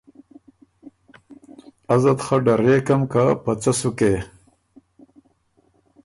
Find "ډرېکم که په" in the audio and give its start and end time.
2.45-3.51